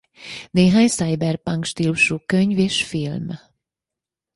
Néhány 0.51 0.87
cyberpunk 0.87 1.63
stílusú 1.65 2.19
könyv 2.25 2.57
és 2.59 2.85
film. 2.85 3.27